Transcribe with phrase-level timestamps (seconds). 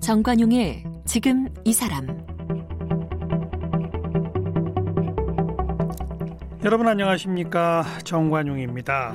[0.00, 2.06] 정관용의 지금 이 사람
[6.64, 9.14] 여러분 안녕하십니까 정관용입니다.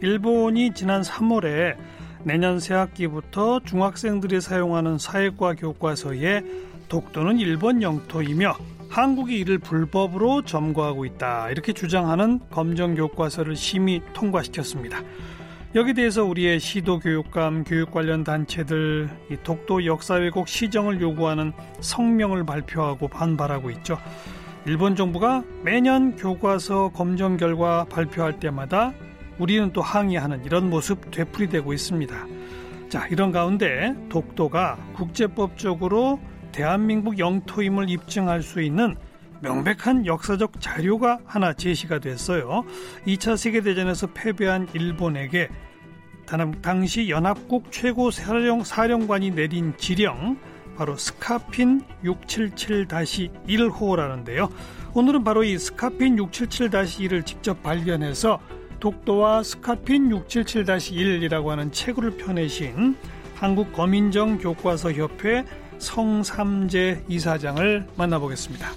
[0.00, 1.76] 일본이 지난 3월에
[2.24, 6.42] 내년 새학기부터 중학생들이 사용하는 사회과 교과서에
[6.88, 8.56] 독도는 일본 영토이며
[8.92, 15.00] 한국이 이를 불법으로 점거하고 있다 이렇게 주장하는 검정 교과서를 심의 통과시켰습니다.
[15.74, 19.08] 여기 대해서 우리의 시도 교육감, 교육 관련 단체들
[19.44, 23.96] 독도 역사 왜곡 시정을 요구하는 성명을 발표하고 반발하고 있죠.
[24.66, 28.92] 일본 정부가 매년 교과서 검정 결과 발표할 때마다
[29.38, 32.26] 우리는 또 항의하는 이런 모습 되풀이되고 있습니다.
[32.90, 36.20] 자, 이런 가운데 독도가 국제법적으로
[36.52, 38.94] 대한민국 영토임을 입증할 수 있는
[39.40, 42.64] 명백한 역사적 자료가 하나 제시가 됐어요.
[43.06, 45.48] 2차 세계대전에서 패배한 일본에게
[46.62, 50.38] 당시 연합국 최고 사령, 사령관이 내린 지령
[50.76, 54.48] 바로 스카핀 677-1호라는데요.
[54.94, 58.40] 오늘은 바로 이 스카핀 677-1을 직접 발견해서
[58.78, 62.96] 독도와 스카핀 677-1이라고 하는 책을 펴내신
[63.34, 65.44] 한국 거민정 교과서 협회
[65.82, 68.70] 성삼재 이사장을 만나보겠습니다.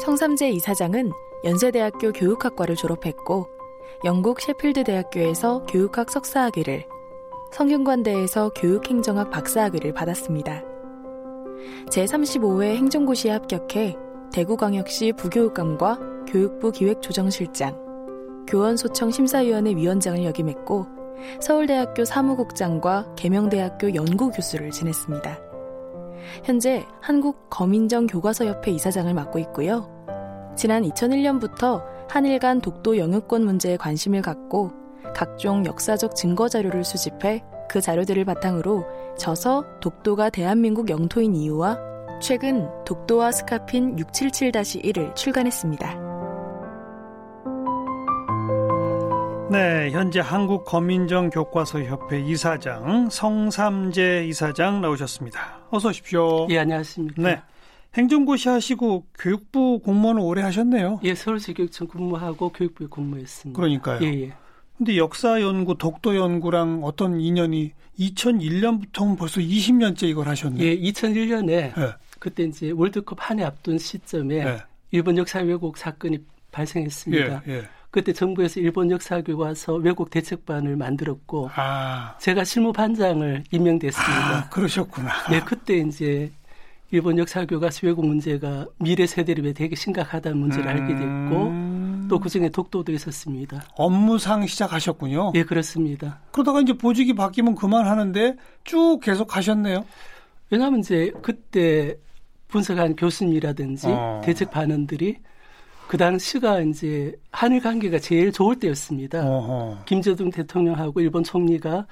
[0.00, 1.10] 성삼재 이사장은
[1.44, 3.48] 연세대학교 교육학과를 졸업했고
[4.04, 6.86] 영국 셰필드 대학교에서 교육학 석사학위를,
[7.50, 10.62] 성균관대에서 교육행정학 박사학위를 받았습니다.
[11.90, 13.96] 제35회 행정고시에 합격해
[14.32, 17.85] 대구광역시 부교육감과 교육부 기획조정실장,
[18.46, 20.86] 교원소청 심사위원회 위원장을 역임했고
[21.40, 25.38] 서울대학교 사무국장과 계명대학교 연구교수를 지냈습니다.
[26.44, 29.90] 현재 한국 거민정 교과서협회 이사장을 맡고 있고요.
[30.56, 34.70] 지난 2001년부터 한일 간 독도 영유권 문제에 관심을 갖고
[35.14, 38.84] 각종 역사적 증거 자료를 수집해 그 자료들을 바탕으로
[39.18, 41.78] 저서 독도가 대한민국 영토인 이유와
[42.20, 46.05] 최근 독도와 스카핀 677-1을 출간했습니다.
[49.50, 55.60] 네, 현재 한국 거민정 교과서 협회 이사장 성삼재 이사장 나오셨습니다.
[55.70, 56.48] 어서 오십시오.
[56.50, 57.22] 예, 안녕하십니까.
[57.22, 57.40] 네.
[57.94, 61.00] 행정고시 하시고 교육부 공무원 오래 하셨네요.
[61.04, 63.56] 예, 서울시교육청 근무하고 교육부에 근무했습니다.
[63.56, 64.00] 그러니까요.
[64.02, 64.32] 예, 예.
[64.76, 70.62] 근데 역사 연구, 독도 연구랑 어떤 인연이 2001년부터 벌써 20년째 이걸 하셨네요.
[70.62, 71.72] 예, 2001년에 네.
[72.18, 74.58] 그때 이제 월드컵 한 해 앞둔 시점에 네.
[74.90, 76.18] 일본 역사 왜곡 사건이
[76.50, 77.42] 발생했습니다.
[77.46, 77.68] 예, 예.
[77.96, 82.14] 그때 정부에서 일본 역사 교과서 왜곡 대책반을 만들었고 아.
[82.18, 84.36] 제가 실무 반장을 임명됐습니다.
[84.36, 85.10] 아, 그러셨구나.
[85.30, 86.30] 네, 그때 이제
[86.90, 90.68] 일본 역사 교과서 왜곡 문제가 미래 세대를 위해 되게 심각하다는 문제를 음.
[90.68, 93.64] 알게 됐고 또 그중에 독도도 있었습니다.
[93.78, 95.32] 업무상 시작하셨군요.
[95.34, 96.20] 예, 그렇습니다.
[96.32, 99.86] 그러다가 이제 보직이 바뀌면 그만하는데 쭉 계속 하셨네요.
[100.50, 101.96] 왜냐하면 이제 그때
[102.48, 104.20] 분석한 교수님이라든지 어.
[104.22, 105.16] 대책 반원들이
[105.88, 109.24] 그 당시가 이제 한일 관계가 제일 좋을 때였습니다.
[109.26, 109.84] 어허.
[109.86, 111.86] 김대중 대통령하고 일본 총리가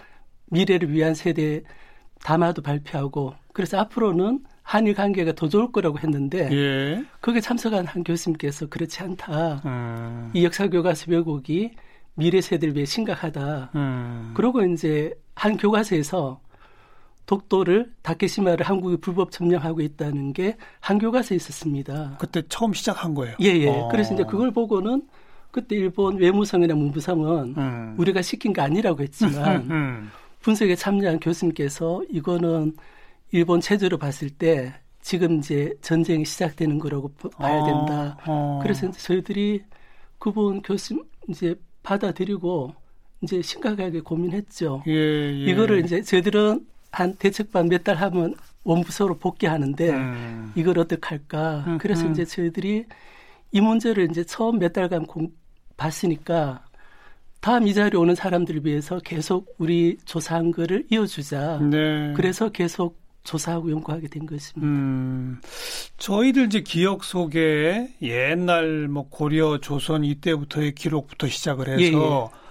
[0.50, 1.62] 미래를 위한 세대
[2.22, 7.04] 담화도 발표하고 그래서 앞으로는 한일 관계가 더 좋을 거라고 했는데 예.
[7.20, 9.62] 거기에 참석한 한 교수님께서 그렇지 않다.
[9.66, 10.30] 음.
[10.34, 11.72] 이 역사 교과서 왜곡이
[12.14, 13.70] 미래 세대를 위해 심각하다.
[13.74, 14.32] 음.
[14.34, 16.40] 그러고 이제 한 교과서에서
[17.26, 22.16] 독도를 다케시마를 한국이 불법 점령하고 있다는 게 한 교과서에 있었습니다.
[22.18, 23.36] 그때 처음 시작한 거예요.
[23.40, 23.68] 예, 예.
[23.68, 23.88] 어.
[23.90, 25.02] 그래서 이제 그걸 보고는
[25.50, 27.94] 그때 일본 외무성이나 문부성은 음.
[27.96, 30.10] 우리가 시킨 게 아니라고 했지만 음, 음.
[30.40, 32.76] 분석에 참여한 교수님께서 이거는
[33.30, 38.18] 일본 체제로 봤을 때 지금 이제 전쟁이 시작되는 거라고 봐야 어, 된다.
[38.26, 38.60] 어, 어.
[38.62, 39.62] 그래서 저희들이
[40.18, 42.74] 그분 교수 이제 받아들이고
[43.22, 44.82] 이제 심각하게 고민했죠.
[44.86, 45.44] 예, 예.
[45.50, 48.34] 이거를 이제 저희들은 한 대책반 몇 달 하면
[48.64, 50.52] 원부서로 복귀하는데 음.
[50.54, 51.64] 이걸 어떻게 할까.
[51.66, 52.12] 음, 그래서 음.
[52.12, 52.86] 이제 저희들이
[53.52, 55.28] 이 문제를 이제 처음 몇 달간 공,
[55.76, 56.64] 봤으니까
[57.40, 61.58] 다음 이 자리에 오는 사람들을 위해서 계속 우리 조사한 거를 이어주자.
[61.70, 62.14] 네.
[62.16, 64.66] 그래서 계속 조사하고 연구하게 된 것입니다.
[64.66, 65.40] 음,
[65.98, 72.43] 저희들 이제 기억 속에 옛날 뭐 고려, 조선 이때부터의 기록부터 시작을 해서 예, 예.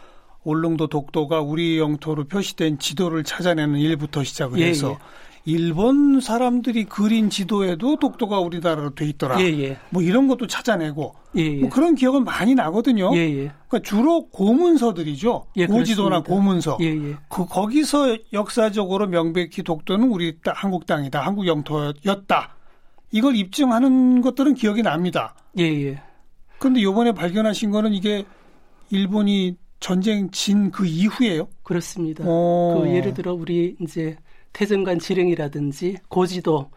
[0.44, 4.98] 울릉도 독도가 우리 영토로 표시된 지도를 찾아내는 일부터 시작을 예, 해서
[5.46, 9.42] 일본 사람들이 그린 지도에도 독도가 우리나라로 돼 있더라.
[9.42, 9.78] 예, 예.
[9.90, 11.60] 뭐 이런 것도 찾아내고 예, 예.
[11.60, 13.12] 뭐 그런 기억은 많이 나거든요.
[13.16, 13.52] 예, 예.
[13.68, 15.48] 그러니까 주로 고문서들이죠.
[15.68, 16.78] 고지도나 고문서.
[17.28, 22.56] 그 거기서 역사적으로 명백히 독도는 우리 한국 땅이다, 한국 영토였다.
[23.12, 25.36] 이걸 입증하는 것들은 기억이 납니다.
[25.60, 26.02] 예, 예.
[26.58, 28.24] 그런데 이번에 발견하신 거는 이게
[28.90, 31.50] 일본이 전쟁 진 그 이후에요?
[31.62, 32.24] 그렇습니다.
[32.24, 34.16] 그 예를 들어 우리 이제
[34.54, 36.72] 태전관 지령이라든지 고지도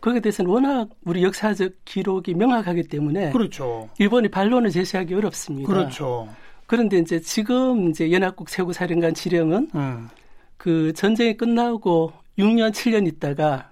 [0.00, 3.88] 거기에 대해서는 워낙 우리 역사적 기록이 명확하기 때문에 그렇죠.
[4.00, 5.72] 일본이 반론을 제시하기 어렵습니다.
[5.72, 6.28] 그렇죠.
[6.66, 10.08] 그런데 이제 지금 이제 연합국 최고사령관 지령은 음.
[10.56, 13.70] 그 전쟁이 끝나고 6년 7년 있다가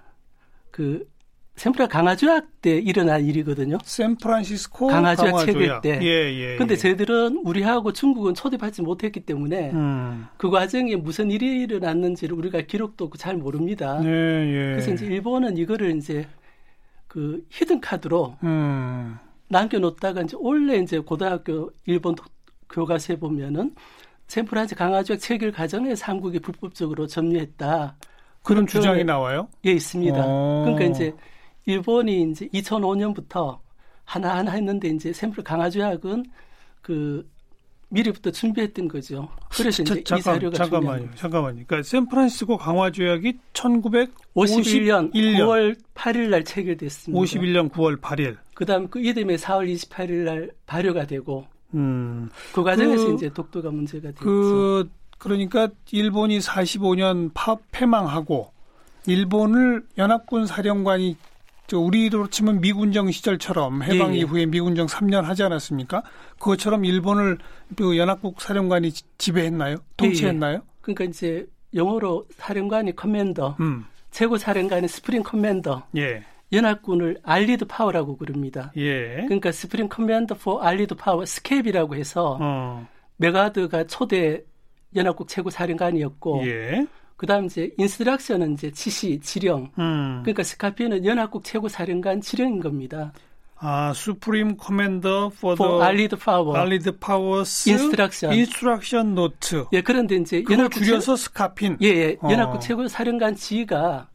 [0.70, 1.04] 그
[1.56, 3.78] 샌프라 강화조약 때 일어난 일이거든요.
[3.82, 5.58] 샌프란시스코 강화조약, 강화조약.
[5.58, 5.98] 체결 때.
[6.02, 6.56] 예, 예.
[6.56, 6.76] 근데 예.
[6.76, 10.26] 저희들은 우리하고 중국은 초대받지 못했기 때문에 음.
[10.36, 13.98] 그 과정에 무슨 일이 일어났는지를 우리가 기록도 잘 모릅니다.
[14.04, 14.70] 예, 예.
[14.72, 16.26] 그래서 이제 일본은 이거를 이제
[17.08, 19.16] 그 히든 카드로 음.
[19.48, 22.16] 남겨놓다가 이제 원래 이제 고등학교 일본
[22.68, 23.74] 교과서에 보면은
[24.28, 27.96] 샌프란시 강화조약 체결 과정에서 한국이 불법적으로 점유했다.
[28.42, 29.48] 그런 주장이 나와요?
[29.64, 30.26] 예, 있습니다.
[30.26, 30.64] 오.
[30.64, 31.14] 그러니까 이제
[31.66, 33.58] 일본이 이제 2005년부터
[34.04, 36.24] 하나하나 했는데 이제 샘플 강화조약은
[36.80, 37.28] 그
[37.88, 39.28] 미리부터 준비했던 거죠.
[39.50, 41.08] 그래서 자, 이제 잠깐, 이 자료가 잠깐만요.
[41.14, 41.64] 잠깐만요.
[41.66, 47.20] 그러니까 샌프란시스코 강화 조약이 1951년 9월 8일 날 체결됐습니다.
[47.20, 48.36] 51년 9월 8일.
[48.54, 52.28] 그다음 그 이듬해 4월 28일 날 발효가 되고 음.
[52.52, 54.24] 그 과정에서 그, 이제 독도가 문제가 됐죠.
[54.24, 58.52] 그 그러니까 일본이 45년 파, 패망하고
[59.06, 61.16] 일본을 연합군 사령관이
[61.66, 64.20] 저 우리로 치면 미군정 시절처럼 해방 예, 예.
[64.20, 66.02] 이후에 미군정 3년 하지 않았습니까?
[66.38, 67.38] 그것처럼 일본을
[67.76, 69.76] 그 연합국 사령관이 지배했나요?
[69.96, 70.52] 통치했나요?
[70.52, 70.60] 예, 예.
[70.80, 73.84] 그러니까 이제 영어로 사령관이 commander, 음.
[74.10, 75.88] 최고 사령관이 Supreme Commander.
[75.96, 76.22] 예.
[76.52, 78.72] 연합군을 Allied Power라고 부릅니다.
[78.76, 79.24] 예.
[79.24, 82.86] 그러니까 Supreme Commander for Allied Power SCAP이라고 해서 어.
[83.16, 84.44] 메가드가 초대
[84.94, 86.86] 연합국 최고 사령관이었고 예.
[87.16, 89.70] 그다음 이제 인스트럭션은 이제 지시, 지령.
[89.78, 90.20] 음.
[90.22, 93.12] 그러니까 스카피는 연합국 최고 사령관 지령인 겁니다.
[93.58, 96.58] 아, Supreme Commander for, for the Allied Power.
[96.58, 98.34] Allied Powers Instruction.
[98.34, 99.64] Instruction Note.
[99.72, 101.78] 예, 그런데 이제 연합국 줄여서 스카핀.
[101.80, 102.16] 예, 예.
[102.20, 102.30] 어.
[102.30, 104.08] 연합국 최고 사령관 지휘가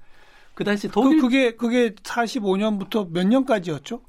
[0.54, 4.02] 그 당시 독일 그, 그게 그게 45년부터 몇 년까지였죠?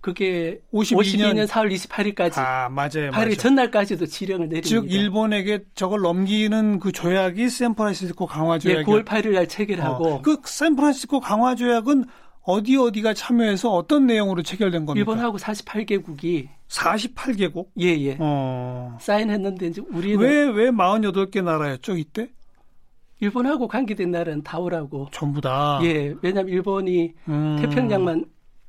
[0.00, 2.38] 그게 52년, 52년 4월 28일까지.
[2.38, 3.10] 아, 맞아요.
[3.10, 3.34] 8일 맞아요.
[3.34, 4.68] 전날까지도 지령을 내립니다.
[4.68, 8.78] 즉 일본에게 저걸 넘기는 그 조약이 샌프란시스코 강화 조약.
[8.78, 10.06] 예, 9월 8일 날 체결하고.
[10.06, 12.04] 어, 그 샌프란시스코 강화 조약은
[12.42, 15.00] 어디 어디가 참여해서 어떤 내용으로 체결된 겁니까?
[15.00, 17.66] 일본하고 48개국이 48개국?
[17.80, 18.16] 예, 예.
[18.20, 18.96] 어.
[19.00, 22.30] 사인했는데 이제 우리는 왜왜 48개 나라였죠, 이때?
[23.20, 25.08] 일본하고 관계된 나라는 다오라고.
[25.10, 25.80] 전부 다.
[25.82, 27.58] 예, 왜냐하면 일본이 음.
[27.60, 28.24] 태평양만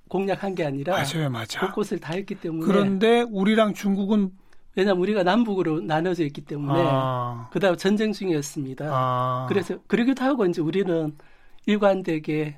[0.10, 1.62] 공략한 게 아니라 맞아요, 맞아.
[1.62, 4.32] 곳곳을 다 했기 때문에 그런데 우리랑 중국은
[4.76, 7.50] 왜냐하면 우리가 남북으로 나눠져 있기 때문에 아.
[7.52, 8.90] 그다음 전쟁 중이었습니다.
[8.92, 9.46] 아.
[9.48, 11.16] 그래서 그러기도 하고 이제 우리는
[11.66, 12.58] 일관되게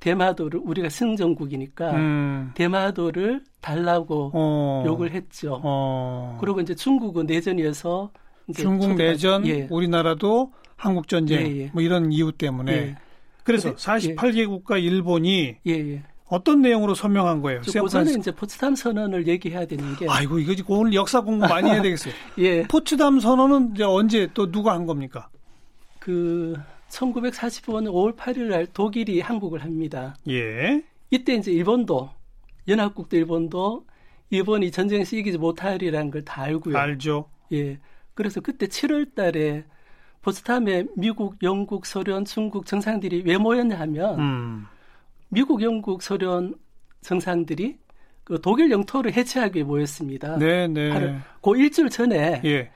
[0.00, 2.50] 대마도를 우리가 승전국이니까 음.
[2.54, 4.84] 대마도를 달라고 어.
[4.86, 5.60] 욕을 했죠.
[5.62, 6.38] 어.
[6.40, 8.10] 그리고 이제 중국은 내전이어서
[8.48, 9.68] 이제 중국 내전, 예.
[9.70, 11.70] 우리나라도 한국 전쟁 예, 예.
[11.72, 12.96] 뭐 이런 이유 때문에 예.
[13.44, 16.02] 그래서 48개국과 일본이 예, 예.
[16.30, 17.60] 어떤 내용으로 설명한 거예요?
[17.82, 20.06] 우선은 이제 포츠담 선언을 얘기해야 되는 게.
[20.08, 22.14] 아이고 이거 오늘 역사 공부 많이 해야 되겠어요.
[22.38, 22.62] 예.
[22.68, 25.28] 포츠담 선언은 이제 언제 또 누가 한 겁니까?
[25.98, 26.54] 그
[26.88, 30.14] 1945년 5월 8일 날 독일이 항복을 합니다.
[30.28, 30.82] 예.
[31.10, 32.10] 이때 이제 일본도
[32.68, 33.84] 연합국도 일본도
[34.30, 36.78] 일본이 전쟁에서 이기지 못하리라는 걸 다 알고요.
[36.78, 37.28] 알죠.
[37.52, 37.78] 예.
[38.14, 39.64] 그래서 그때 7월 달에
[40.22, 44.66] 포츠담에 미국, 영국, 소련, 중국 정상들이 왜 모였냐 하면 음.
[45.30, 46.54] 미국, 영국, 소련
[47.00, 47.78] 정상들이
[48.24, 50.36] 그 독일 영토를 해체하기 위해 모였습니다.
[50.36, 50.90] 네, 네.
[50.90, 52.70] 바로 그 일주일 전에 예.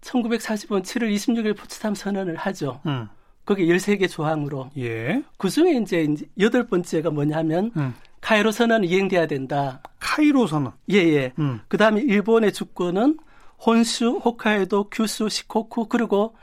[0.00, 2.80] 1945년 7월 26일 포츠담 선언을 하죠.
[2.86, 3.08] 음.
[3.44, 4.70] 거기 13개 조항으로.
[4.78, 5.22] 예.
[5.36, 6.06] 그 중에 이제
[6.38, 7.94] 여덟 번째가 뭐냐면 음.
[8.20, 9.82] 카이로 선언은 이행돼야 된다.
[10.00, 10.72] 카이로 선언.
[10.90, 11.32] 예, 예.
[11.38, 11.60] 음.
[11.68, 13.18] 그다음에 일본의 주권은
[13.64, 16.36] 혼슈, 홋카이도, 규슈, 시코쿠 그리고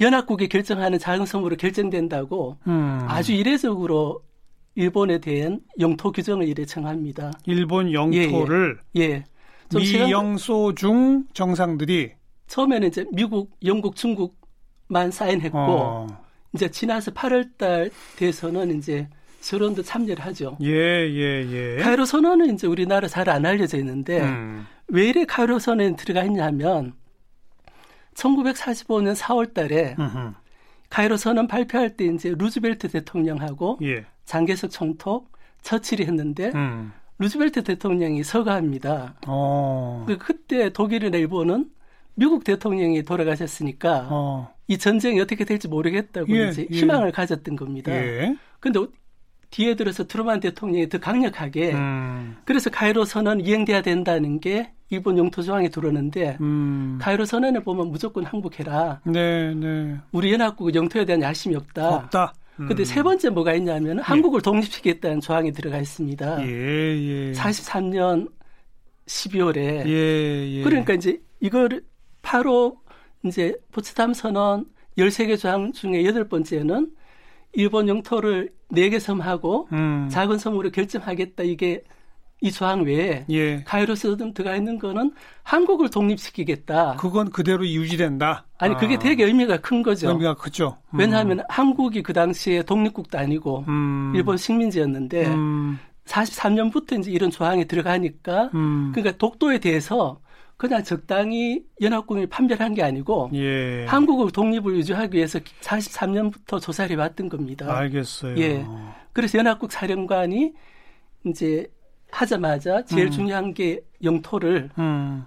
[0.00, 3.06] 연합국이 결정하는 작은 섬으로 결정된다고 음.
[3.08, 4.22] 아주 이례적으로
[4.76, 7.32] 일본에 대한 영토 규정을 이래 청합니다.
[7.46, 9.04] 일본 영토를 예, 예.
[9.04, 9.24] 예.
[9.74, 12.12] 미영소중 정상들이
[12.46, 16.06] 처음에는 이제 미국, 영국, 중국만 사인했고 어.
[16.54, 19.08] 이제 지나서 8월달 돼서는 이제
[19.40, 20.56] 서론도 참여를 하죠.
[20.62, 21.82] 예, 예, 예.
[21.82, 24.66] 카이로 선언은 이제 우리나라 잘 안 알려져 있는데 음.
[24.88, 26.92] 왜 이래 카이로 선언에 들어가 있냐면
[28.14, 29.96] 1945년 4월달에
[30.90, 34.04] 카이로 선언 발표할 때 이제 루즈벨트 대통령하고 예.
[34.26, 36.92] 장개석 총독 처칠이 했는데 음.
[37.18, 39.14] 루즈벨트 대통령이 서가합니다.
[39.26, 40.04] 어.
[40.06, 41.70] 그 그때 독일이나 일본은
[42.14, 44.54] 미국 대통령이 돌아가셨으니까 어.
[44.68, 46.76] 이 전쟁이 어떻게 될지 모르겠다고 예, 이제 예.
[46.76, 47.92] 희망을 가졌던 겁니다.
[47.92, 48.36] 예.
[48.60, 48.80] 근데
[49.50, 52.36] 뒤에 들어서 트루만 대통령이 더 강력하게 음.
[52.44, 56.98] 그래서 카이로 선언 이행돼야 된다는 게 일본 영토 조항에 들어오는데 음.
[57.00, 59.00] 카이로 선언에 보면 무조건 항복해라.
[59.04, 59.96] 네, 네.
[60.12, 61.94] 우리 연합국 영토에 대한 야심이 없다.
[61.96, 62.34] 없다.
[62.60, 62.68] 음.
[62.68, 64.02] 근데 세 번째 뭐가 있냐면 예.
[64.02, 66.46] 한국을 독립시키겠다는 조항이 들어가 있습니다.
[66.46, 67.32] 예, 예.
[67.32, 68.30] 43년
[69.06, 69.86] 12월에.
[69.86, 70.62] 예, 예.
[70.62, 71.82] 그러니까 이제 이걸
[72.22, 72.78] 바로
[73.24, 74.66] 이제 포츠담 선언
[74.98, 76.90] 13개 조항 중에 여덟 번째는
[77.52, 80.08] 일본 영토를 4개 섬하고 음.
[80.10, 81.82] 작은 섬으로 결정하겠다 이게
[82.42, 83.62] 이 조항 외에 예.
[83.64, 85.12] 가이로스 등 들어가 있는 거는
[85.42, 86.96] 한국을 독립시키겠다.
[86.96, 88.46] 그건 그대로 유지된다.
[88.58, 88.76] 아니 아.
[88.76, 90.10] 그게 되게 의미가 큰 거죠.
[90.10, 90.76] 의미가 크죠.
[90.92, 90.98] 음.
[90.98, 94.12] 왜냐하면 한국이 그 당시에 독립국도 아니고 음.
[94.14, 95.78] 일본 식민지였는데 음.
[96.04, 98.92] 43년부터 이제 이런 조항이 들어가니까 음.
[98.94, 100.20] 그러니까 독도에 대해서
[100.58, 103.86] 그냥 적당히 연합군을 판별한 게 아니고 예.
[103.86, 107.76] 한국의 독립을 유지하기 위해서 43년부터 조사를 해왔던 겁니다.
[107.76, 108.36] 알겠어요.
[108.38, 108.66] 예.
[109.12, 110.52] 그래서 연합국 사령관이
[111.26, 111.66] 이제
[112.10, 113.10] 하자마자 제일 음.
[113.10, 115.24] 중요한 게 영토를 음.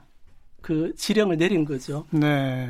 [0.61, 2.05] 그 지령을 내린 거죠.
[2.11, 2.69] 네.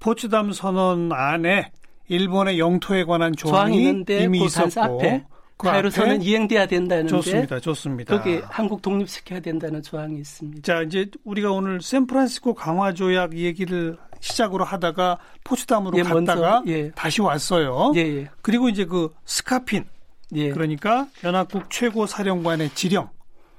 [0.00, 1.70] 포츠담 선언 안에
[2.08, 5.24] 일본의 영토에 관한 조항이, 조항이 있는데 이미 그 있었고 앞에
[5.56, 7.60] 그 가이로선은 이행돼야 된다는데 좋습니다.
[7.60, 8.16] 좋습니다.
[8.16, 10.62] 거기 한국 독립시켜야 된다는 조항이 있습니다.
[10.62, 16.90] 자, 이제 우리가 오늘 샌프란시스코 강화 조약 얘기를 시작으로 하다가 포츠담으로 예, 갔다가 먼저, 예.
[16.92, 17.92] 다시 왔어요.
[17.94, 18.28] 예, 예.
[18.42, 19.84] 그리고 이제 그 스카핀
[20.34, 20.50] 예.
[20.50, 23.10] 그러니까 연합국 최고 사령관의 지령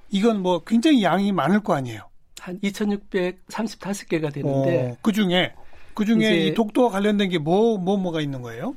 [0.09, 2.01] 이건 뭐 굉장히 양이 많을 거 아니에요.
[2.39, 5.53] 한 2,635개가 되는데 어, 그 중에
[5.93, 8.75] 그 중에 이 독도와 관련된 게 뭐 뭐 뭐, 가 있는 거예요?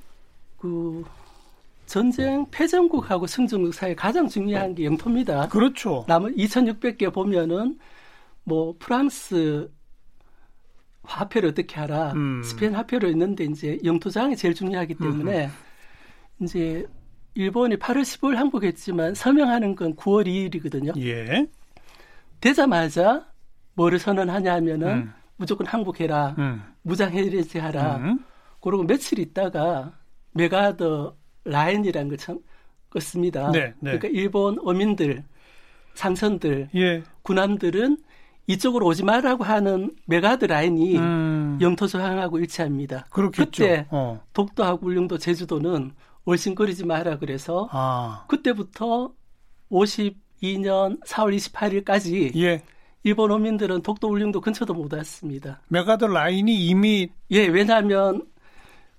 [0.56, 1.04] 그
[1.86, 5.48] 전쟁 패전국하고 승전국 사이 가장 중요한 게 영토입니다.
[5.48, 6.04] 그렇죠.
[6.08, 7.78] 남은 2,600개 보면은
[8.44, 9.70] 뭐 프랑스
[11.02, 12.42] 화폐를 어떻게 하라, 음.
[12.42, 16.44] 스페인 화폐로 있는데 이제 영토장이 제일 중요하기 때문에 음.
[16.44, 16.86] 이제
[17.38, 21.00] 일본이 8월 15일 항복했지만 서명하는 건 9월 2일이거든요.
[21.00, 21.46] 예.
[22.40, 23.28] 되자마자
[23.74, 25.12] 뭐를 선언하냐 하면은 음.
[25.36, 26.34] 무조건 항복해라.
[26.36, 26.62] 음.
[26.82, 27.96] 무장해제하라.
[27.98, 28.24] 음.
[28.60, 29.92] 그리고 며칠 있다가
[30.32, 31.14] 메가더
[31.44, 32.40] 라인이라는 걸 참,
[32.90, 33.52] 껐습니다.
[33.52, 33.96] 네, 네.
[33.98, 35.22] 그러니까 일본 어민들,
[35.94, 37.04] 상선들, 예.
[37.22, 37.98] 군함들은
[38.48, 41.58] 이쪽으로 오지 말라고 하는 맥아더 라인이 음.
[41.60, 43.06] 영토 조항하고 일치합니다.
[43.10, 43.62] 그렇겠죠.
[43.62, 44.20] 그때 어.
[44.32, 45.92] 독도하고 울릉도, 제주도는
[46.28, 48.24] 얼씬거리지 마라 그래서 아.
[48.28, 49.12] 그때부터
[49.70, 52.62] 52년 4월 28일까지 예.
[53.02, 55.62] 일본 어민들은 독도 울릉도 근처도 못 왔습니다.
[55.68, 58.26] 메가드 라인이 이미 예 왜냐하면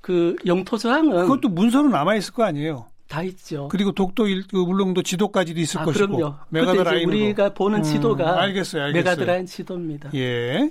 [0.01, 2.88] 그 영토 조항은 그것도 문서로 남아 있을 거 아니에요.
[3.07, 3.67] 다 있죠.
[3.69, 6.15] 그리고 독도 일, 그 울릉도 지도까지도 있을 아, 것이고.
[6.15, 6.36] 그럼요.
[6.50, 8.93] 맥아더 라인 우리가 보는 음, 지도가 알겠어요, 알겠어요.
[8.93, 10.12] 맥아더 라인 지도입니다.
[10.13, 10.69] 예.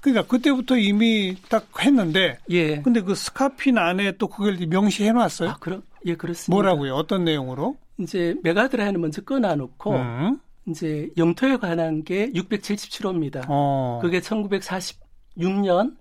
[0.00, 2.38] 그러니까 그때부터 이미 딱 했는데.
[2.50, 2.80] 예.
[2.82, 5.50] 근데 그 SCAPIN 안에 또 그걸 명시해 놨어요.
[5.50, 6.54] 아, 그럼 예, 그렇습니다.
[6.54, 6.94] 뭐라고요?
[6.94, 7.76] 어떤 내용으로?
[7.98, 10.40] 이제 맥아더 라인을 먼저 끊어 놓고 음.
[10.68, 13.44] 이제 영토에 관한 게 677호입니다.
[13.48, 13.98] 어.
[14.02, 15.96] 그게 1946년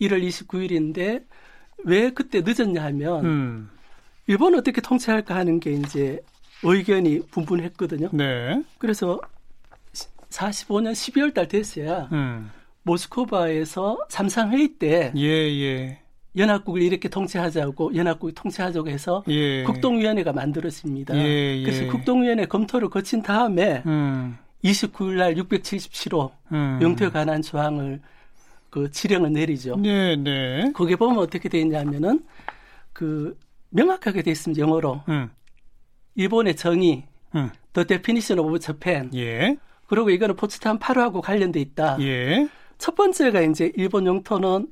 [0.00, 1.24] 1월 29일인데
[1.84, 3.70] 왜 그때 늦었냐 하면 음.
[4.26, 6.20] 일본 어떻게 통치할까 하는 게 이제
[6.62, 8.10] 의견이 분분했거든요.
[8.12, 8.62] 네.
[8.78, 9.20] 그래서
[10.28, 12.50] 45년 12월 달 됐어야 음.
[12.88, 16.00] 모스크바에서 삼상회의 때 예, 예.
[16.36, 19.62] 연합국을 이렇게 통치하자고 연합국이 통치하자고 해서 예.
[19.64, 21.16] 국동위원회가 만들어집니다.
[21.16, 21.62] 예, 예.
[21.62, 24.38] 그래서 국동위원회 검토를 거친 다음에 음.
[24.64, 26.78] 29일 날 677호 음.
[26.80, 28.00] 영토에 관한 조항을
[28.70, 29.76] 그 지령을 내리죠.
[29.76, 30.72] 네, 네.
[30.72, 32.24] 거기에 보면 어떻게 돼 있냐면은
[32.92, 33.36] 그
[33.70, 34.60] 명확하게 돼 있습니다.
[34.60, 35.02] 영어로.
[35.08, 35.30] 음.
[36.16, 37.04] 일본의 정의,
[37.34, 37.50] 음.
[37.72, 39.10] The Definition of Japan.
[39.14, 39.56] 예.
[39.86, 41.96] 그리고 이거는 포츠탄 8호하고 관련돼 있다.
[42.00, 42.48] 예.
[42.78, 44.68] 첫 번째가 이제 일본 영토는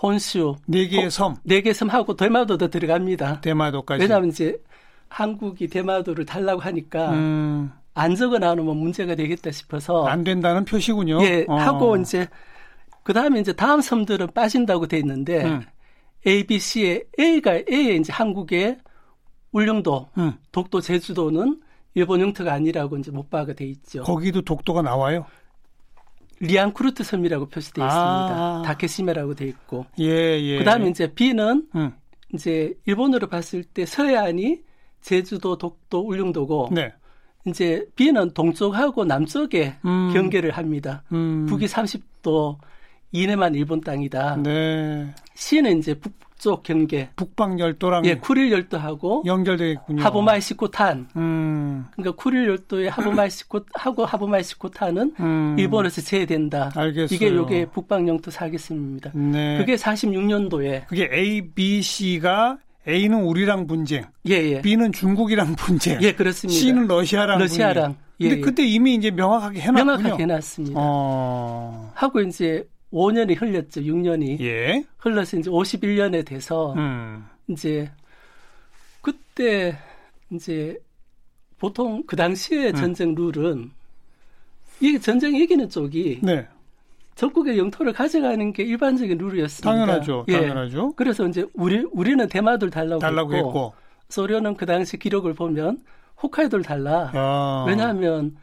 [0.00, 3.40] 혼슈 네 개의 섬, 네개 섬하고 대마도도 들어갑니다.
[3.40, 4.02] 대마도까지.
[4.02, 4.56] 왜냐하면 이제
[5.08, 7.72] 한국이 대마도를 달라고 하니까 음.
[7.94, 11.20] 안 적어 나오면 문제가 되겠다 싶어서 안 된다는 표시군요.
[11.22, 11.56] 예, 어.
[11.56, 12.28] 하고 이제
[13.02, 15.62] 그 다음에 이제 다음 섬들은 빠진다고 돼 있는데 음.
[16.26, 18.78] A, B, C에 A가 A에 이제 한국의
[19.50, 20.34] 울릉도, 음.
[20.52, 21.60] 독도, 제주도는
[21.94, 24.02] 일본 영토가 아니라고 이제 못 봐가 돼 있죠.
[24.02, 25.24] 거기도 독도가 나와요?
[26.40, 27.94] 리안쿠르트 섬이라고 표시되어 있습니다.
[27.94, 28.62] 아.
[28.64, 29.86] 다케시메라고 돼 있고.
[29.98, 30.58] 예, 예.
[30.58, 31.92] 그다음에 이제 B는 음.
[32.34, 34.60] 이제 일본으로 봤을 때 서해안이
[35.00, 36.92] 제주도, 독도, 울릉도고 네.
[37.46, 40.10] 이제 B는 동쪽하고 남쪽에 음.
[40.12, 41.02] 경계를 합니다.
[41.12, 41.46] 음.
[41.46, 42.58] 북이 30도
[43.12, 44.36] 이내만 일본 땅이다.
[44.36, 45.14] 네.
[45.34, 47.10] C는 이제 북, 북쪽 경계.
[47.16, 50.02] 북방 열도랑 예, 쿠릴 열도하고 연결되겠군요.
[50.02, 51.08] 하부마이시코탄.
[51.16, 51.86] 음.
[51.92, 55.56] 그러니까 쿠릴 열도의 하부마이시코 하고 하부마이시코탄은 음.
[55.58, 56.70] 일본에서 제외된다.
[56.74, 57.14] 알겠어요.
[57.14, 59.10] 이게 요게 북방 영토 사기습니다.
[59.14, 59.58] 네.
[59.58, 64.62] 그게 46년도에 그게 A, B, C가 A는 우리랑 분쟁, 예, 예.
[64.62, 66.58] B는 중국이랑 분쟁, 예, 그렇습니다.
[66.58, 67.96] C는 러시아랑 러시아랑.
[68.20, 68.40] 예, 근데 예.
[68.40, 69.84] 그때 이미 이제 명확하게 해놨군요.
[69.84, 70.74] 명확하게 해놨습니다.
[70.80, 71.92] 어...
[71.94, 73.80] 하고 이제 5년이 흘렸죠.
[73.82, 74.84] 6년이 예.
[74.98, 77.26] 흘러서 이제 51년에 돼서 음.
[77.48, 77.90] 이제
[79.00, 79.76] 그때
[80.30, 80.78] 이제
[81.58, 82.74] 보통 그 당시에 음.
[82.74, 83.70] 전쟁 룰은
[84.80, 86.46] 이게 전쟁 이기는 쪽이 네.
[87.16, 89.70] 적국의 영토를 가져가는 게 일반적인 룰이었습니다.
[89.70, 90.24] 당연하죠.
[90.28, 90.40] 예.
[90.40, 90.92] 당연하죠.
[90.94, 93.74] 그래서 이제 우리 우리는 대마도를 달라고, 달라고 했고, 했고,
[94.08, 95.82] 소련은 그 당시 기록을 보면
[96.22, 97.10] 홋카이도를 달라.
[97.14, 97.64] 아.
[97.66, 98.36] 왜냐하면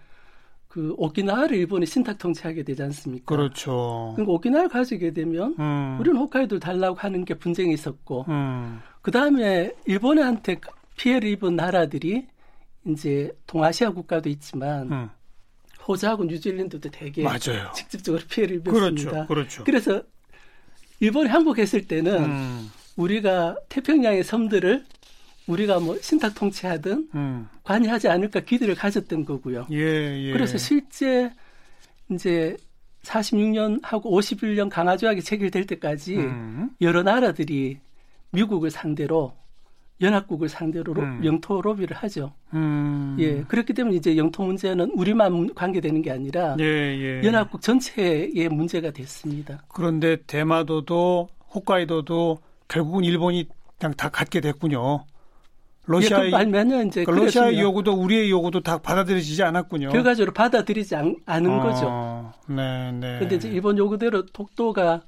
[0.76, 3.34] 그 오키나와를 일본이 신탁 통치하게 되지 않습니까?
[3.34, 4.12] 그렇죠.
[4.14, 5.98] 그러니까 오키나와를 가지게 되면 음.
[6.02, 8.82] 우리는 홋카이도를 달라고 하는 게 분쟁이 있었고 음.
[9.02, 10.60] 그 다음에 일본한테
[10.98, 12.28] 피해를 입은 나라들이
[12.90, 15.10] 이제 동아시아 국가도 있지만 음.
[15.88, 17.72] 호주하고 뉴질랜드도 되게 맞아요.
[17.74, 19.28] 직접적으로 피해를 입었습니다.
[19.28, 19.28] 그렇죠.
[19.28, 19.64] 그렇죠.
[19.64, 20.04] 그래서
[21.00, 22.72] 일본이 항복했을 때는 음.
[22.98, 24.84] 우리가 태평양의 섬들을
[25.48, 27.48] 우리가 뭐 신탁 통치하든 음.
[27.64, 29.68] 관여하지 않을까 기대를 가졌던 거고요.
[29.72, 30.32] 예, 예.
[30.32, 31.32] 그래서 실제
[32.10, 32.58] 이제
[33.04, 36.70] 46년 하고 51년 강화 조약이 체결될 때까지 음.
[36.82, 37.78] 여러 나라들이
[38.32, 39.34] 미국을 상대로
[40.02, 41.22] 연합국을 상대로 음.
[41.24, 42.34] 영토 로비를 하죠.
[42.54, 43.16] 음.
[43.20, 47.22] 예, 그렇기 때문에 이제 영토 문제는 우리만 관계되는 게 아니라 예, 예.
[47.24, 49.64] 연합국 전체의 문제가 됐습니다.
[49.70, 53.48] 그런데 대마도도 홋카이도도 결국은 일본이
[53.80, 55.06] 그냥 다 갖게 됐군요.
[55.88, 59.90] 러시아의 예, 그 이제 그 러시아의 요구도 우리의 요구도 다 받아들여지지 않았군요.
[59.90, 62.34] 결과적으로 받아들이지 않, 은 어, 거죠.
[62.48, 63.20] 네, 네.
[63.20, 65.04] 근데 이제 일본 요구대로 독도가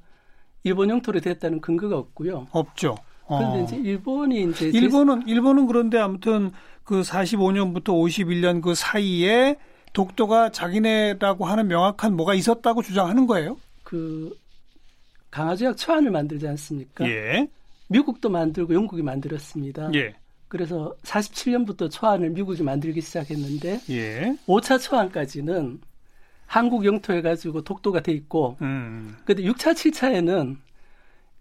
[0.64, 2.46] 일본 영토로 됐다는 근거가 없고요.
[2.50, 2.96] 없죠.
[3.26, 3.64] 그런데 어.
[3.64, 6.50] 이제 일본이 이제 일본은 일본은 그런데 아무튼
[6.84, 9.56] 그 45년부터 51년 그 사이에
[9.92, 13.58] 독도가 자기네라고 하는 명확한 뭐가 있었다고 주장하는 거예요?
[13.82, 14.34] 그
[15.30, 17.06] 강화조약 초안을 만들지 않습니까?
[17.08, 17.48] 예.
[17.88, 19.90] 미국도 만들고 영국이 만들었습니다.
[19.94, 20.14] 예.
[20.48, 24.36] 그래서 47년부터 초안을 미국이 만들기 시작했는데 예.
[24.46, 25.80] 5차 초안까지는
[26.46, 29.16] 한국 영토에 가지고 독도가 돼 있고 음.
[29.24, 30.56] 근데 6차 7차에는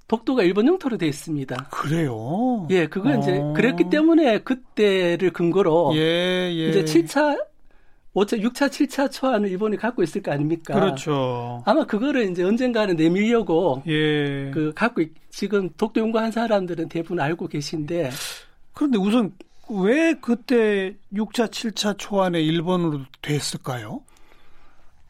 [0.08, 1.70] 독도가 일본 영토로 돼 있습니다.
[1.72, 2.68] 그래요?
[2.70, 3.16] 예, 그거 어.
[3.18, 6.70] 이제 그랬기 때문에 그때를 근거로 예, 예.
[6.70, 7.38] 이제 7차
[8.14, 10.74] 5차, 6차, 7차 초안을 일본이 갖고 있을 거 아닙니까?
[10.74, 11.62] 그렇죠.
[11.66, 14.50] 아마 그거를 이제 언젠가는 내밀려고 예.
[14.52, 18.10] 그 갖고 지금 독도 연구한 사람들은 대부분 알고 계신데
[18.78, 19.32] 그런데 우선
[19.70, 24.02] 왜 그때 6차, 7차 초안에 일본으로 됐을까요?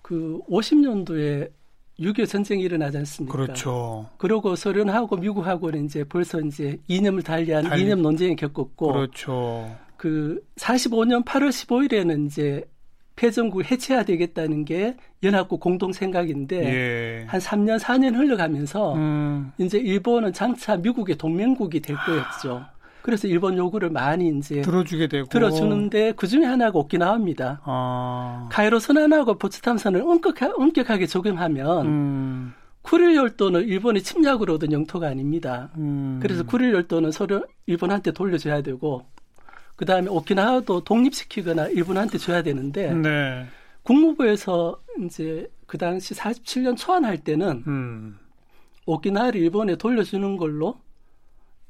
[0.01, 1.51] 그 50년도에
[1.99, 3.35] 6.25 전쟁이 일어나지 않습니까?
[3.37, 4.07] 그렇죠.
[4.17, 7.81] 그러고 소련하고 미국하고는 이제 벌써 이제 이념을 달리한 달리...
[7.81, 8.93] 이념 논쟁을 겪었고.
[8.93, 9.75] 그렇죠.
[9.97, 12.63] 그 45년 8월 15일에는 이제
[13.17, 17.25] 패전국을 해체해야 되겠다는 게 연합국 공동 생각인데 예.
[17.27, 19.51] 한 3년 4년 흘러가면서 음.
[19.57, 22.65] 이제 일본은 장차 미국의 동맹국이 될 거였죠.
[23.07, 27.61] 그래서 일본 요구를 많이 이제 들어주게 되고 들어주는데 그 중에 하나가 오키나와입니다.
[27.63, 28.49] 아.
[28.51, 32.53] 카이로 선언하고 포츠탐선을 엄격하, 엄격하게 적용하면 음.
[32.81, 35.69] 쿠릴 열도는 일본의 침략으로 얻은 영토가 아닙니다.
[35.77, 36.19] 음.
[36.21, 39.05] 그래서 쿠릴 열도는 서로 일본한테 돌려줘야 되고
[39.77, 43.45] 그 다음에 오키나와도 독립시키거나 일본한테 줘야 되는데 네.
[43.83, 48.19] 국무부에서 이제 그 당시 47년 초안할 때는 음.
[48.85, 50.75] 오키나와를 일본에 돌려주는 걸로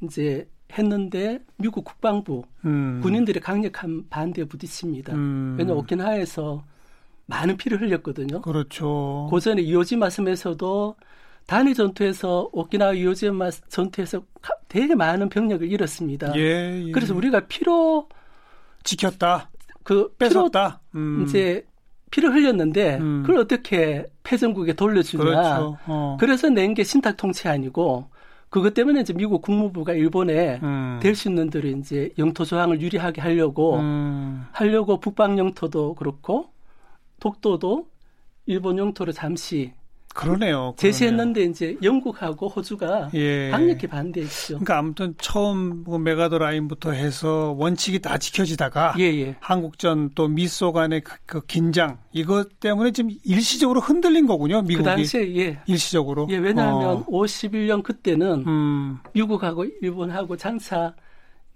[0.02, 3.00] 이제 했는데 미국 국방부 음.
[3.02, 5.14] 군인들이 강력한 반대에 부딪힙니다.
[5.14, 5.56] 음.
[5.58, 6.64] 왜냐하면 오키나와에서
[7.26, 8.42] 많은 피를 흘렸거든요.
[8.42, 9.28] 그렇죠.
[9.30, 10.96] 고전에 이오지마 섬에서도
[11.46, 14.22] 단위 전투에서 오키나와 이오지마 전투에서
[14.68, 16.34] 되게 많은 병력을 잃었습니다.
[16.38, 16.92] 예, 예.
[16.92, 18.08] 그래서 우리가 피로
[18.84, 19.50] 지켰다.
[19.84, 20.82] 그 뺏었다.
[20.92, 21.24] 피로 음.
[21.24, 21.66] 이제
[22.12, 23.24] 피를 흘렸는데 음.
[23.26, 25.24] 그걸 어떻게 패전국에 돌려주냐.
[25.24, 25.78] 그렇죠.
[25.88, 26.18] 어.
[26.20, 28.10] 그래서 낸 게 신탁 통치 아니고
[28.50, 31.00] 그것 때문에 이제 미국 국무부가 일본에 음.
[31.02, 34.46] 될수 있는 대로 이제 영토 조항을 유리하게 하려고 음.
[34.54, 36.52] 하려고 북방 영토도 그렇고
[37.20, 37.88] 독도도
[38.46, 39.74] 일본 영토를 잠시
[40.18, 40.74] 그러네요.
[40.78, 43.52] 제시했는데 이제 영국하고 호주가 예.
[43.52, 44.56] 강력히 반대했죠.
[44.56, 49.36] 그러니까 아무튼 처음 뭐 메가더 라인부터 해서 원칙이 다 지켜지다가 예, 예.
[49.40, 54.64] 한국전 또 미소 간의 그, 그 긴장 이것 때문에 지금 일시적으로 흔들린 거군요.
[54.64, 54.78] 미국이.
[54.78, 55.60] 그 당시에 예.
[55.68, 56.28] 일시적으로.
[56.32, 57.06] 예, 왜냐하면 어.
[57.06, 58.98] 51년 그때는 음.
[59.14, 60.96] 미국하고 일본하고 장차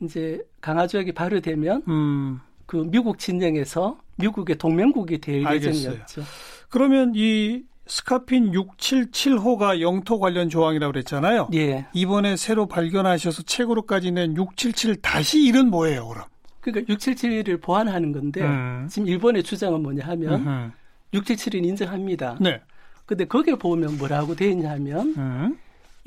[0.01, 2.39] 이제 강화 조약이 발효되면 음.
[2.67, 5.43] 그 미국 진영에서 미국의 동맹국이 될.
[5.43, 6.21] 예정이었죠.
[6.69, 11.49] 그러면 이 스카핀 677호가 영토 관련 조항이라고 그랬잖아요.
[11.55, 11.87] 예.
[11.91, 16.23] 이번에 새로 발견하셔서 책으로까지 낸 677-1은 뭐예요, 그럼?
[16.61, 18.87] 그러니까 677을 보완하는 건데 음.
[18.89, 20.71] 지금 일본의 주장은 뭐냐 하면 음흠.
[21.19, 22.37] 677은 인정합니다.
[22.39, 22.61] 네.
[23.05, 25.57] 근데 거기에 보면 뭐라고 되어 있냐면 음.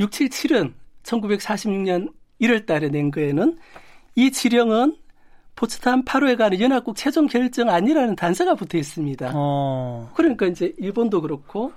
[0.00, 3.58] 677은 1946년 1월 달에 낸 거에는
[4.14, 4.96] 이 지령은
[5.56, 9.32] 포츠탄 8호에 관한 연합국 최종 결정 아니라는 단서가 붙어 있습니다.
[9.34, 10.10] 어.
[10.14, 11.72] 그러니까 이제 일본도 그렇고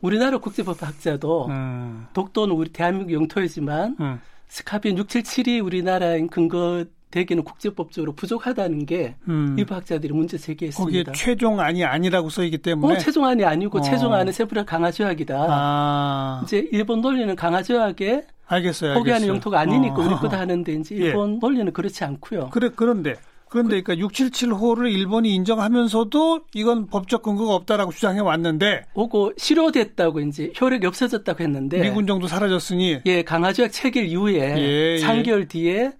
[0.00, 2.06] 우리나라 국제법 학자도 음.
[2.14, 4.20] 독도는 우리 대한민국 영토이지만 음.
[4.48, 9.56] 스카빈 677이 우리나라의 근거 되기는 국제법적으로 부족하다는 게 음.
[9.58, 10.84] 일부 학자들이 문제 제기했습니다.
[10.84, 13.82] 거기에 최종안이 아니라고 써있기 때문에 어, 최종안이 아니고 어.
[13.82, 15.46] 최종안은 세부라 강화조약이다.
[15.48, 16.40] 아.
[16.44, 18.94] 이제 일본 논리는 강화조약에 알겠어요.
[18.94, 20.06] 포기하는 영토가 아니니까 어.
[20.06, 21.04] 우리 거다 하는데 이제 예.
[21.06, 21.38] 일본 예.
[21.40, 22.50] 논리는 그렇지 않고요.
[22.50, 23.14] 그래 그런데
[23.48, 30.86] 그런데 그러니까 677호를 일본이 인정하면서도 이건 법적 근거가 없다라고 주장해 왔는데 오고 실효됐다고 이제 효력이
[30.86, 35.44] 없어졌다고 했는데 미군 정도 사라졌으니 예 강화조약 체결 이후에 예, 3개월 예.
[35.46, 35.92] 뒤에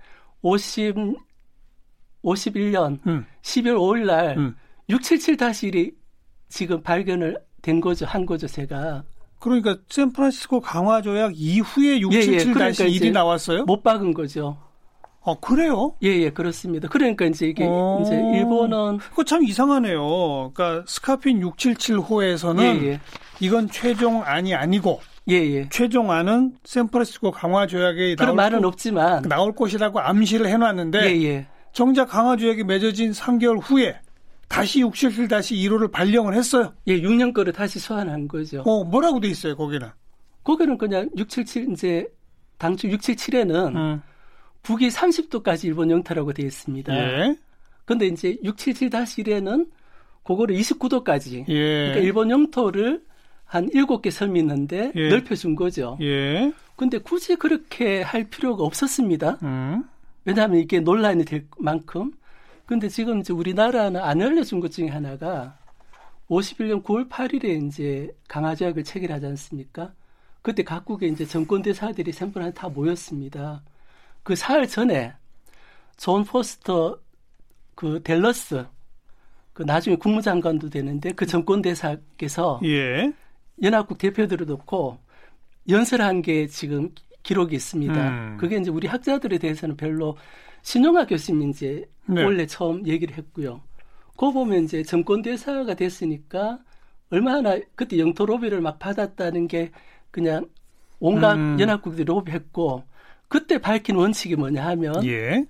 [0.42, 0.94] 50
[2.24, 3.24] 51년 음.
[3.42, 4.56] 12월 5일 날 음.
[4.90, 5.94] 677-1이
[6.48, 8.06] 지금 발견을 된 거죠.
[8.06, 9.04] 한 거죠, 제가.
[9.40, 13.10] 그러니까 샌프란시스코 강화 조약 이후에 677-1이 예, 예.
[13.10, 13.64] 나왔어요?
[13.64, 14.58] 못 박은 거죠.
[15.22, 15.94] 아, 그래요?
[16.02, 16.88] 예, 예, 그렇습니다.
[16.88, 18.00] 그러니까 이제 이게 어...
[18.02, 20.52] 이제 일본은 그거 참 이상하네요.
[20.54, 23.00] 그러니까 스카핀 677호에서는 예, 예.
[23.40, 25.68] 이건 최종안이 아니고 예, 예.
[25.68, 31.46] 최종안은 샌프란시스코 강화 조약에 그런 말은 없지만 나올 것이라고 암시를 해 놨는데 예, 예.
[31.72, 34.00] 정작 강화 조약이 맺어진 3개월 후에
[34.50, 36.74] 다시 677-1호를 발령을 했어요.
[36.88, 38.62] 예, 6년 거를 다시 소환한 거죠.
[38.62, 39.88] 어, 뭐라고 돼 있어요, 거기는?
[40.42, 42.06] 거기는 그냥 677 이제
[42.58, 44.02] 당초 677에는 음.
[44.64, 46.92] 북위 30도까지 일본 영토라고 되어 있습니다.
[46.94, 47.36] 예.
[47.84, 49.68] 근데 이제 677-1에는
[50.24, 51.48] 그거를 29도까지.
[51.48, 51.54] 예.
[51.54, 53.04] 그러니까 일본 영토를
[53.44, 55.08] 한 7개 섬이 있는데 예.
[55.10, 55.96] 넓혀준 거죠.
[56.00, 56.52] 예.
[56.74, 59.38] 근데 굳이 그렇게 할 필요가 없었습니다.
[59.44, 59.84] 음.
[60.24, 62.10] 왜냐하면 이게 논란이 될 만큼
[62.70, 65.58] 근데 지금 이제 우리나라는 안 알려준 것 중에 하나가
[66.28, 69.92] 51년 9월 8일에 이제 강화조약을 체결하지 않습니까?
[70.40, 73.64] 그때 각국의 이제 정권 대사들이 샘플한 다 모였습니다.
[74.22, 75.12] 그 사흘 전에
[75.96, 77.00] 존 포스터
[77.74, 78.64] 그 덜레스
[79.52, 83.12] 그 나중에 국무장관도 되는데 그 전권 대사께서 예.
[83.60, 84.96] 연합국 대표들을 놓고
[85.68, 88.10] 연설한 게 지금 기록이 있습니다.
[88.10, 88.36] 음.
[88.38, 90.16] 그게 이제 우리 학자들에 대해서는 별로
[90.62, 92.22] 신용하 교수님이 이제 네.
[92.24, 93.60] 원래 처음 얘기를 했고요.
[94.10, 96.58] 그거 보면 이제 전권 대사가 됐으니까
[97.10, 99.70] 얼마나 그때 영토 로비를 막 받았다는 게
[100.10, 100.46] 그냥
[100.98, 101.58] 온갖 음.
[101.58, 102.84] 연합국들이 로비했고
[103.28, 105.44] 그때 밝힌 원칙이 뭐냐 하면 예.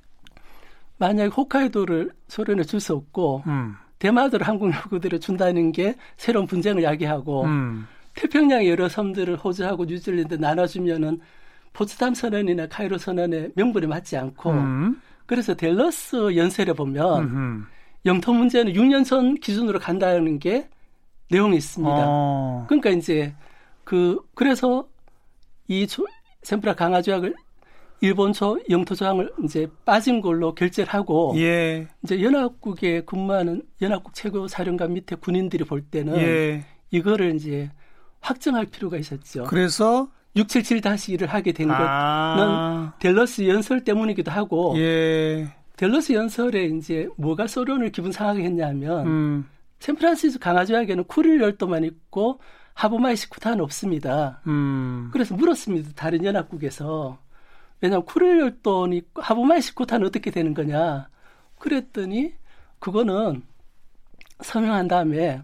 [0.99, 3.75] 만약 홋카이도를 소련에 줄 수 없고 음.
[3.99, 7.87] 대마도를 한국 요구들을 준다는 게 새로운 분쟁을 야기하고 음.
[8.14, 11.20] 태평양 여러 섬들을 호주하고 뉴질랜드 나눠주면은
[11.72, 15.00] 포츠담 선언이나 카이로 선언의 명분에 맞지 않고 음.
[15.26, 17.64] 그래서 델러스 연설에 보면 음흠.
[18.06, 20.68] 영토 문제는 6년 전 기준으로 간다는 게
[21.30, 21.94] 내용이 있습니다.
[21.96, 22.64] 어.
[22.68, 23.35] 그러니까 이제
[23.85, 24.88] 그 그래서
[25.68, 26.04] 이 조,
[26.42, 27.35] 샘프라 강화 조약을
[28.00, 31.87] 일본 초 영토 조항을 이제 빠진 걸로 결재를 하고 예.
[32.02, 36.64] 이제 연합국에 근무하는 연합국 최고 사령관 밑에 군인들이 볼 때는 예.
[36.90, 37.70] 이거를 이제
[38.20, 39.44] 확정할 필요가 있었죠.
[39.44, 42.37] 그래서 677-1을 하게 된 아.
[42.37, 45.49] 거는 델러스 연설 때문이기도 하고 예.
[45.77, 49.49] 델러스 연설에 이제 뭐가 소련을 기분 상하게 했냐면 음.
[49.81, 52.38] 샌프란시스코 강화조약에는 쿠릴 열도만 있고
[52.75, 54.40] 하부마이 시쿠타는 없습니다.
[54.47, 55.11] 음.
[55.12, 55.90] 그래서 물었습니다.
[55.97, 57.19] 다른 연합국에서
[57.81, 61.09] 왜냐하면 쿠릴 열도는 있고 하부마이 시쿠타는 어떻게 되는 거냐.
[61.59, 62.35] 그랬더니
[62.79, 63.43] 그거는
[64.43, 65.43] 서명한 다음에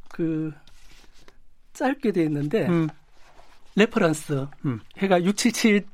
[0.10, 0.52] 그
[1.74, 2.90] 짧게 돼 있는데 음.
[3.76, 4.82] reference 음.
[4.98, 5.86] 해가 677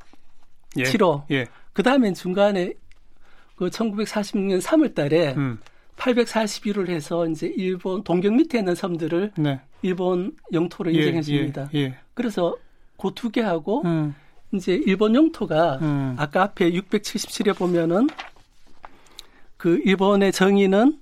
[0.77, 0.84] 예.
[0.84, 1.23] 7호.
[1.32, 1.45] 예.
[1.73, 2.73] 그 다음엔 중간에
[3.56, 5.60] 그 1946년 3월 달에 음.
[5.97, 9.60] 841을 해서 이제 일본 동경 밑에 있는 섬들을 네.
[9.82, 11.69] 일본 영토로 예, 인정해 줍니다.
[11.73, 12.56] 예, 예, 그래서
[12.97, 14.15] 그 두 개하고 음.
[14.53, 16.15] 이제 일본 영토가 음.
[16.17, 18.07] 아까 앞에 677에 보면은
[19.57, 20.99] 그 일본의 정의는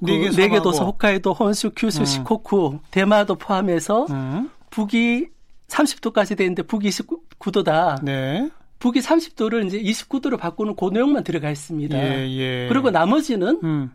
[0.00, 2.04] 네, 그개 도서 홋카이도, 혼슈, 큐슈, 음.
[2.04, 4.50] 시코쿠, 대마도 포함해서 음.
[4.70, 5.28] 북이
[5.68, 8.02] 30도까지 되는데 북이 29도다.
[8.04, 8.50] 네.
[8.80, 11.96] 북이 30도를 이제 29도로 바꾸는 그 내용만 들어가 있습니다.
[11.96, 12.68] 예, 예.
[12.68, 13.90] 그리고 나머지는 음.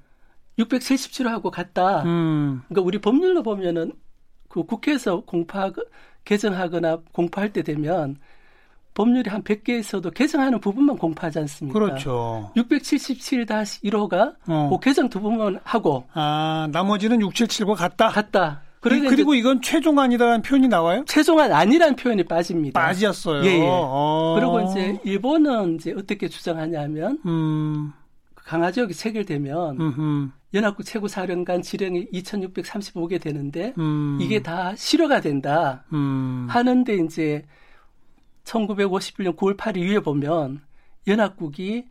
[0.58, 2.04] 677호하고 같다.
[2.04, 2.62] 음.
[2.68, 3.94] 그러니까 우리 법률로 보면은
[4.50, 5.72] 그 국회에서 공파
[6.26, 8.18] 개정하거나 공파할 때 되면
[8.94, 11.80] 법률이 한 100개 있어도 개정하는 부분만 공파하지 않습니까?
[11.80, 12.52] 그렇죠.
[12.58, 14.70] 677-1호가 어.
[14.70, 18.10] 그 개정 부분만 하고 아, 나머지는 677과 같다.
[18.10, 18.64] 같다.
[18.82, 21.04] 그리고 이건 최종안이라는 표현이 나와요?
[21.06, 22.80] 최종안 아니라는 표현이 빠집니다.
[22.80, 23.46] 빠졌어요.
[23.46, 23.68] 예, 예.
[23.70, 24.36] 어.
[24.38, 27.92] 그리고 이제 일본은 이제 어떻게 주장하냐면 음.
[28.36, 30.30] 강화지역이 체결되면 음흠.
[30.54, 34.18] 연합국 최고사령관 지령이 2,635개 되는데 음.
[34.20, 36.48] 이게 다 실효가 된다 음.
[36.50, 37.46] 하는데 이제
[38.46, 40.62] 1951년 9월 8일 위에 보면
[41.08, 41.86] 연합국이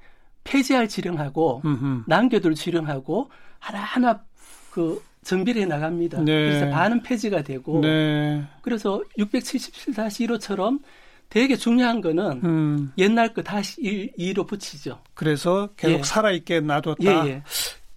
[0.44, 2.04] 폐지할 지령하고 음흠.
[2.06, 4.24] 남겨둘 지령하고 하나하나
[4.70, 6.22] 그 정비를 해 나갑니다.
[6.22, 6.32] 네.
[6.32, 8.44] 그래서 반은 폐지가 되고 네.
[8.62, 10.80] 그래서 677-1호처럼
[11.28, 12.92] 되게 중요한 거는 음.
[12.96, 14.98] 옛날 거 다시 1, 2로 붙이죠.
[15.14, 16.02] 그래서 계속 예.
[16.02, 17.26] 살아있게 놔뒀다.
[17.26, 17.42] 예, 예.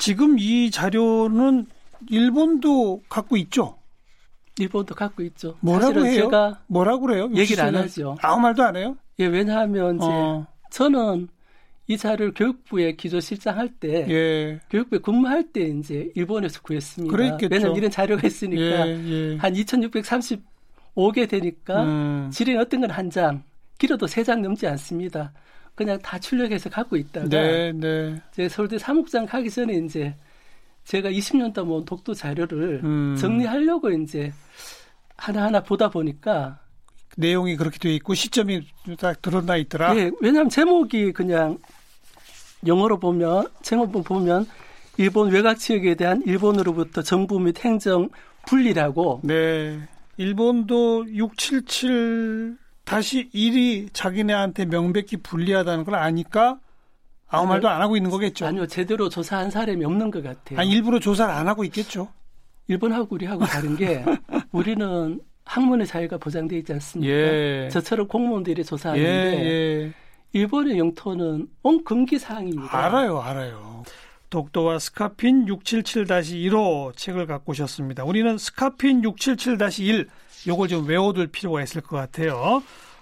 [0.01, 1.67] 지금 이 자료는
[2.09, 3.77] 일본도 갖고 있죠?
[4.57, 5.55] 일본도 갖고 있죠.
[5.61, 6.23] 뭐라고 해요?
[6.23, 7.29] 제가 뭐라고 그래요?
[7.35, 8.17] 얘기를 안 하죠.
[8.21, 8.97] 아무 말도 안 해요?
[9.19, 10.45] 예, 왜냐하면 이제 어.
[10.71, 11.27] 저는
[11.87, 14.59] 이 자료를 교육부에 기조실장 할 때, 예.
[14.71, 17.11] 교육부에 근무할 때 이제 일본에서 구했습니다.
[17.15, 17.47] 그랬겠죠.
[17.51, 18.91] 왜냐하면 이런 자료가 있으니까 예,
[19.33, 19.35] 예.
[19.37, 22.29] 한 2,635개 되니까 음.
[22.33, 23.43] 지령 어떤 건 한 장,
[23.77, 25.31] 길어도 세 장 넘지 않습니다.
[25.81, 28.21] 그냥 다 출력해서 갖고 있다가 네, 네.
[28.31, 30.15] 제 서울대 사무국장 가기 전에 이제
[30.83, 33.15] 제가 20년 동안 독도 자료를 음.
[33.19, 34.31] 정리하려고 이제
[35.17, 36.59] 하나하나 보다 보니까
[37.17, 38.61] 내용이 그렇게 돼 있고 시점이
[38.99, 39.93] 딱 드러나 있더라.
[39.93, 41.57] 네, 왜냐하면 제목이 그냥
[42.67, 44.45] 영어로 보면 제목 보면
[44.97, 48.09] 일본 외곽 지역에 대한 일본으로부터 정부 및 행정
[48.47, 49.21] 분리라고.
[49.23, 49.79] 네.
[50.17, 52.61] 일본도 677
[52.91, 56.60] 다시 1이 자기네한테 명백히 불리하다는 걸 아니까
[57.30, 58.45] 아무 말도 안 하고 있는 거겠죠.
[58.45, 60.60] 아니요, 제대로 조사한 사람이 없는 것 같아요.
[60.60, 62.10] 아니, 일부러 조사를 안 하고 있겠죠.
[62.67, 64.04] 일본하고 우리하고 다른 게
[64.51, 67.13] 우리는 학문의 자유가 보장되어 있지 않습니까?
[67.13, 67.69] 예.
[67.71, 69.93] 저처럼 공무원들이 조사하는데 예, 예.
[70.34, 72.77] 일본의 영토는 온 금기 사항입니다.
[72.77, 73.84] 알아요, 알아요.
[74.30, 78.04] 독도와 스카핀 677-1호 책을 갖고 오셨습니다.
[78.04, 80.08] 우리는 스카핀 677-1
[80.47, 82.62] 요걸 좀 외워둘 필요가 있을 것 같아요.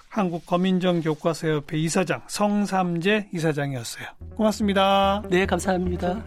[0.10, 4.06] 한국 거민정 교과서협회 이사장 성삼재 이사장이었어요.
[4.36, 5.24] 고맙습니다.
[5.30, 6.24] 네, 감사합니다.